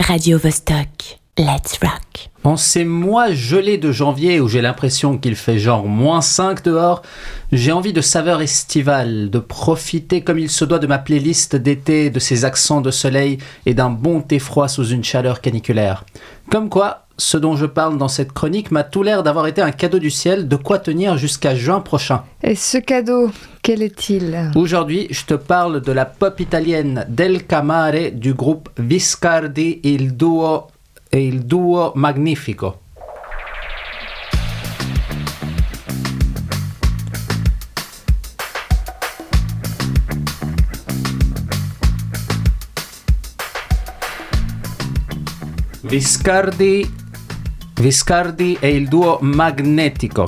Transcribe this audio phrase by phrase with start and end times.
[0.00, 1.18] Radio Vostok.
[1.38, 2.28] Let's rock.
[2.44, 7.02] En ces mois gelés de janvier où j'ai l'impression qu'il fait genre moins 5 dehors,
[7.50, 12.10] j'ai envie de saveur estivale, de profiter comme il se doit de ma playlist d'été,
[12.10, 16.04] de ses accents de soleil et d'un bon thé froid sous une chaleur caniculaire.
[16.50, 19.70] Comme quoi, ce dont je parle dans cette chronique m'a tout l'air d'avoir été un
[19.70, 22.24] cadeau du ciel, de quoi tenir jusqu'à juin prochain?
[22.42, 23.30] Et ce cadeau,
[23.62, 24.52] quel est-il?
[24.54, 30.68] Aujourd'hui, je te parle de la pop italienne Del Camare du groupe Viscardi il duo
[31.12, 32.80] il duo magnifico.
[45.88, 46.84] Viscardi,
[47.80, 50.24] Viscardi et il duo Magnetico.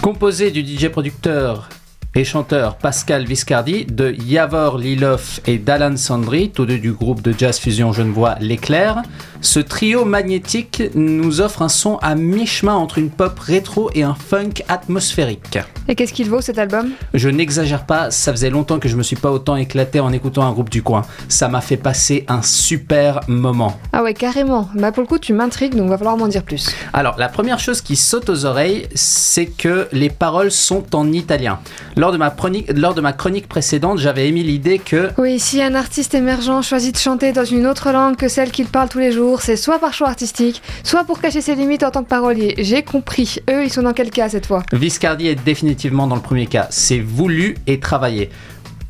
[0.00, 1.68] Composé du DJ producteur
[2.14, 7.32] et chanteur Pascal Viscardi, de Yavor Lilov et d'Alan Sandri, tous deux du groupe de
[7.36, 9.02] jazz fusion genevois L'Éclair,
[9.42, 14.14] ce trio magnétique nous offre un son à mi-chemin entre une pop rétro et un
[14.14, 15.58] funk atmosphérique.
[15.88, 16.90] Et qu'est-ce qu'il vaut cet album?
[17.14, 20.44] Je n'exagère pas, ça faisait longtemps que je me suis pas autant éclaté en écoutant
[20.46, 21.02] un groupe du coin.
[21.28, 23.78] Ça m'a fait passer un super moment.
[23.92, 24.68] Ah ouais, carrément.
[24.74, 26.74] Bah pour le coup, tu m'intrigues, donc va falloir m'en dire plus.
[26.92, 31.60] Alors, la première chose qui saute aux oreilles, c'est que les paroles sont en italien.
[32.00, 35.62] Lors de ma chronique, lors de ma chronique précédente, j'avais émis l'idée que Oui, si
[35.62, 39.00] un artiste émergent choisit de chanter dans une autre langue que celle qu'il parle tous
[39.00, 42.08] les jours, c'est soit par choix artistique, soit pour cacher ses limites en tant que
[42.08, 42.54] parolier.
[42.56, 43.36] J'ai compris.
[43.50, 44.62] Eux, ils sont dans quel cas cette fois?
[44.72, 46.68] Viscardi est définitivement dans le premier cas.
[46.70, 48.30] C'est voulu et travaillé.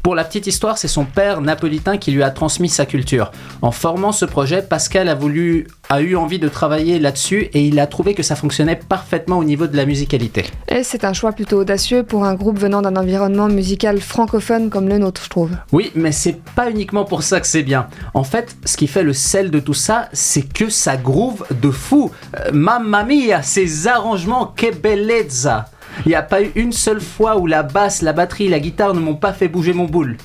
[0.05, 3.33] Pour la petite histoire, c'est son père napolitain qui lui a transmis sa culture.
[3.61, 7.78] En formant ce projet, Pascal a voulu a eu envie de travailler là-dessus et il
[7.80, 10.44] a trouvé que ça fonctionnait parfaitement au niveau de la musicalité.
[10.69, 14.88] Et c'est un choix plutôt audacieux pour un groupe venant d'un environnement musical francophone comme
[14.88, 15.50] le nôtre, je trouve.
[15.72, 17.88] Oui, mais c'est pas uniquement pour ça que c'est bien.
[18.14, 21.70] En fait, ce qui fait le sel de tout ça, c'est que ça groove de
[21.70, 22.12] fou.
[22.38, 25.66] Euh, mamma mia, ces arrangements, que bellezza
[26.06, 28.95] il n'y a pas eu une seule fois où la basse, la batterie, la guitare
[28.95, 30.17] ne m'ont pas fait bouger mon boule.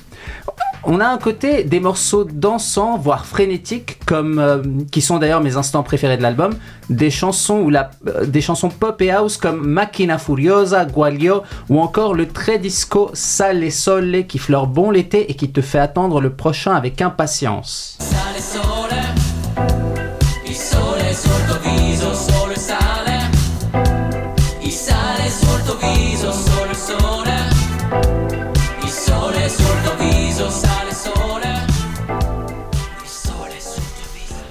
[0.88, 5.56] On a un côté des morceaux dansants, voire frénétiques, comme euh, qui sont d'ailleurs mes
[5.56, 6.54] instants préférés de l'album,
[6.90, 7.68] des chansons
[8.06, 14.26] euh, pop et house comme Macchina Furiosa, Guaglio ou encore le très disco Sale Sole
[14.28, 17.98] qui fleure bon l'été et qui te fait attendre le prochain avec impatience.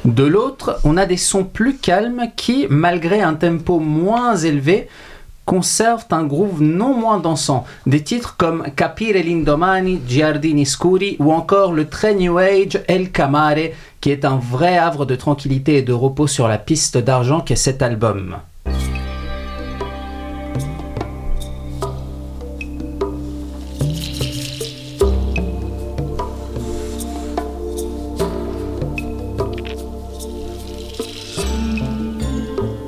[0.05, 4.87] De l'autre, on a des sons plus calmes qui, malgré un tempo moins élevé,
[5.45, 7.65] conservent un groove non moins dansant.
[7.87, 13.71] Des titres comme Capire l'indomani, Giardini scuri ou encore le très new age El Camare,
[13.99, 17.55] qui est un vrai havre de tranquillité et de repos sur la piste d'argent qu'est
[17.55, 18.35] cet album.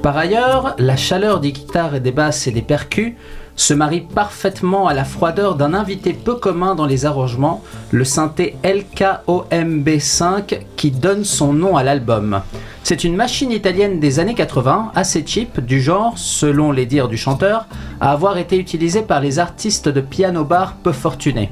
[0.08, 3.16] Par ailleurs, la chaleur des guitares et des basses et des percus
[3.58, 8.56] se marie parfaitement à la froideur d'un invité peu commun dans les arrangements, le synthé
[8.64, 12.42] LKOMB5 qui donne son nom à l'album.
[12.84, 17.18] C'est une machine italienne des années 80, assez cheap, du genre, selon les dires du
[17.18, 17.68] chanteur,
[18.00, 21.52] à avoir été utilisée par les artistes de piano bar peu fortunés.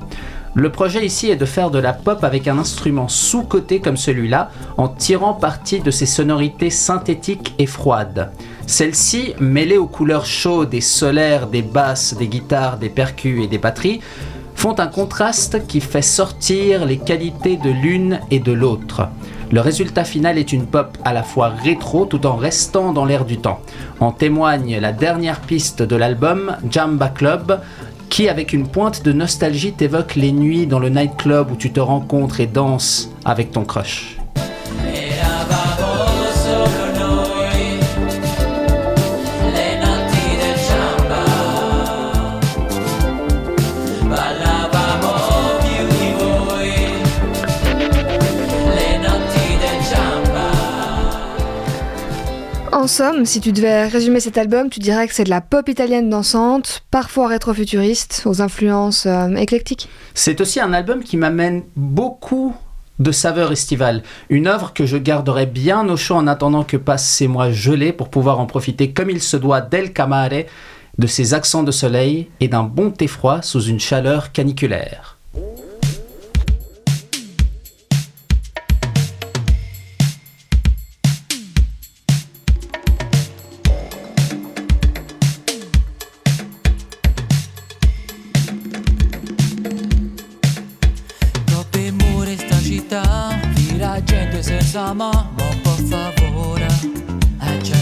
[0.58, 4.52] Le projet ici est de faire de la pop avec un instrument sous-coté comme celui-là,
[4.78, 8.32] en tirant parti de ses sonorités synthétiques et froides.
[8.66, 13.58] Celles-ci, mêlées aux couleurs chaudes et solaires des basses, des guitares, des percus et des
[13.58, 14.00] batteries,
[14.56, 19.10] font un contraste qui fait sortir les qualités de l'une et de l'autre.
[19.52, 23.26] Le résultat final est une pop à la fois rétro tout en restant dans l'air
[23.26, 23.60] du temps.
[24.00, 27.60] En témoigne la dernière piste de l'album, Jamba Club,
[28.16, 31.82] qui, avec une pointe de nostalgie, t'évoque les nuits dans le nightclub où tu te
[31.82, 34.15] rencontres et danses avec ton crush.
[52.96, 56.10] Somme, si tu devais résumer cet album, tu dirais que c'est de la pop italienne
[56.10, 59.90] dansante, parfois rétro-futuriste, aux influences euh, éclectiques.
[60.14, 62.56] C'est aussi un album qui m'amène beaucoup
[63.00, 64.02] de saveurs estivales.
[64.30, 67.92] Une œuvre que je garderai bien au chaud en attendant que passent ces mois gelés
[67.92, 70.46] pour pouvoir en profiter comme il se doit d'El Camare,
[70.98, 75.18] de ses accents de soleil et d'un bon thé froid sous une chaleur caniculaire.
[94.76, 96.68] Sama, ma por favore,
[97.40, 97.78] lascia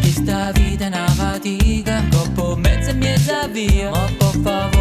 [0.00, 4.75] Che sta vita è una fatica, coppo mezza e mezza via, ma por favore.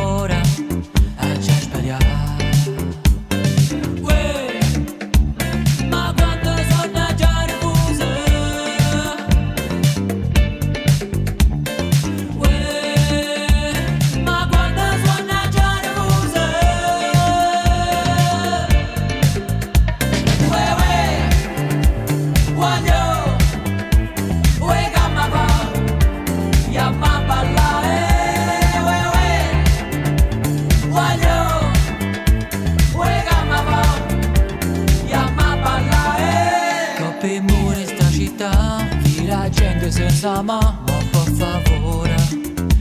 [40.25, 42.09] Usa mano, por favor,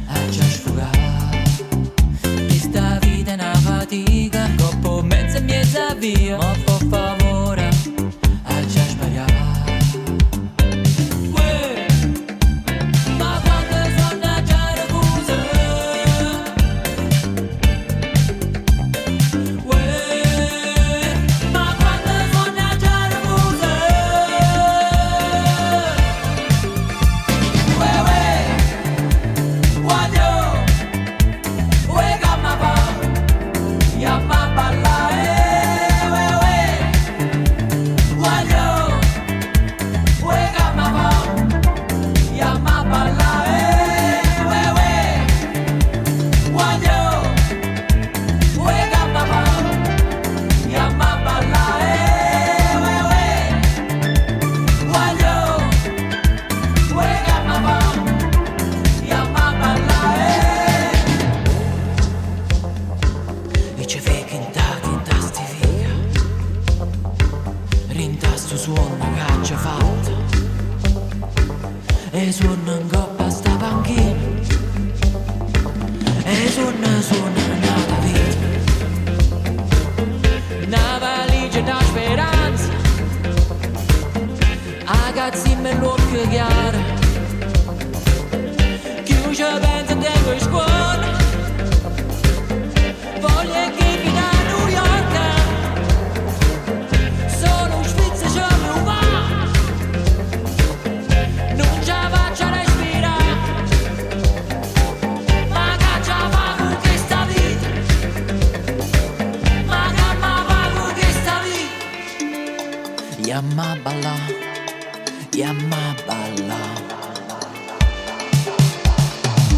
[0.08, 0.90] a trasfurar
[2.48, 6.43] Esta vida è na fadiga, dopo mezza minha vida
[85.64, 85.96] me lo
[115.40, 116.60] Yamabala.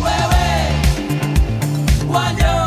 [0.03, 0.47] Wewe,
[2.13, 2.66] wanyo.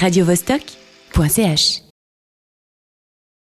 [0.00, 1.89] radiovostok.ch